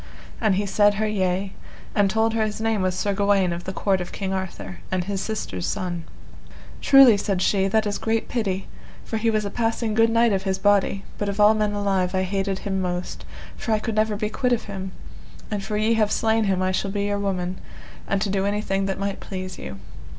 [0.41, 1.53] And he said her yea,
[1.93, 5.03] and told her his name was Sir Gawaine of the court of King Arthur, and
[5.03, 6.05] his sister's son.
[6.81, 8.67] Truly, said she, that is great pity,
[9.05, 12.15] for he was a passing good knight of his body, but of all men alive
[12.15, 13.25] I hated him most,
[13.55, 14.91] for I could never be quit of him;
[15.51, 17.59] and for ye have slain him I shall be your woman,
[18.07, 19.77] and to do anything that might please you.